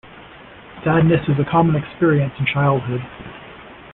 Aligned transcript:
Sadness 0.83 1.21
is 1.29 1.37
a 1.39 1.47
common 1.47 1.75
experience 1.75 2.33
in 2.39 2.47
childhood. 2.47 3.01